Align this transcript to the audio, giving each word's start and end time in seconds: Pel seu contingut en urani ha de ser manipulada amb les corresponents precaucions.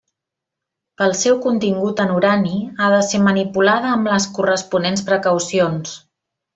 Pel 1.01 1.13
seu 1.19 1.37
contingut 1.43 2.01
en 2.05 2.15
urani 2.15 2.55
ha 2.79 2.89
de 2.95 3.03
ser 3.11 3.21
manipulada 3.29 3.95
amb 3.97 4.13
les 4.15 4.29
corresponents 4.41 5.09
precaucions. 5.13 5.99